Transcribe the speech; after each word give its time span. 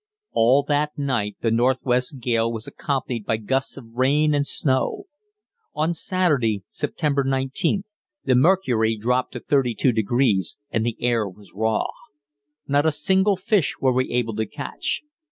All 0.31 0.63
that 0.63 0.97
night 0.97 1.37
the 1.41 1.51
northwest 1.51 2.19
gale 2.19 2.51
was 2.51 2.65
accompanied 2.65 3.23
by 3.23 3.37
gusts 3.37 3.77
of 3.77 3.93
rain 3.93 4.33
and 4.33 4.47
snow. 4.47 5.03
On 5.75 5.93
Saturday 5.93 6.63
(September 6.69 7.23
19th) 7.23 7.83
the 8.23 8.33
mercury 8.33 8.97
dropped 8.97 9.33
to 9.33 9.39
32 9.39 9.91
degrees, 9.91 10.57
and 10.71 10.83
the 10.83 10.97
air 11.01 11.29
was 11.29 11.53
raw. 11.53 11.85
Not 12.67 12.87
a 12.87 12.91
single 12.91 13.35
fish 13.35 13.75
were 13.79 13.93
we 13.93 14.09
able 14.09 14.33
to 14.37 14.47
catch. 14.47 15.03